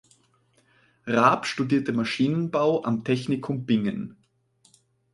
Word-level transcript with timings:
Raab 1.05 1.45
studierte 1.45 1.93
Maschinenbau 1.93 2.83
am 2.85 3.03
Technikum 3.03 3.67
Bingen. 3.67 4.17